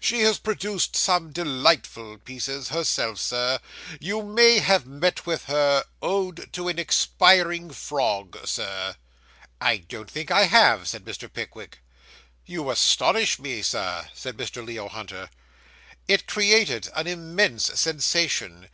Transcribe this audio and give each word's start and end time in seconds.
She 0.00 0.22
has 0.22 0.38
produced 0.38 0.96
some 0.96 1.30
delightful 1.30 2.18
pieces, 2.18 2.70
herself, 2.70 3.20
sir. 3.20 3.60
You 4.00 4.20
may 4.20 4.58
have 4.58 4.84
met 4.84 5.26
with 5.26 5.44
her 5.44 5.84
"Ode 6.02 6.52
to 6.54 6.66
an 6.66 6.76
Expiring 6.76 7.70
Frog," 7.70 8.36
sir.' 8.44 8.96
'I 9.60 9.76
don't 9.88 10.10
think 10.10 10.32
I 10.32 10.46
have,' 10.46 10.88
said 10.88 11.04
Mr. 11.04 11.32
Pickwick. 11.32 11.82
'You 12.46 12.68
astonish 12.68 13.38
me, 13.38 13.62
Sir,' 13.62 14.08
said 14.12 14.36
Mr. 14.36 14.66
Leo 14.66 14.88
Hunter. 14.88 15.30
'It 16.08 16.26
created 16.26 16.88
an 16.96 17.06
immense 17.06 17.66
sensation. 17.80 18.68